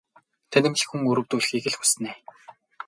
[0.51, 2.17] Тэнэмэл хүн өрөвдүүлэхийг л хүснэ ээ.